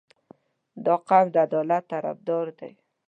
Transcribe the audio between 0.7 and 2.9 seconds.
•دا قوم د عدالت طرفدار دی.